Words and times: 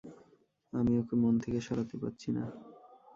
আমি 0.73 0.93
ওকে 1.01 1.15
মন 1.15 1.33
থেকে 1.43 1.59
সরাতে 1.67 1.95
পারছি 2.01 2.29
না। 2.31 2.43